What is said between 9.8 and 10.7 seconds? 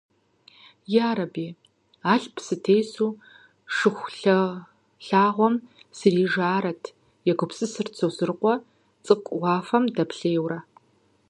дэплъейуэрэ.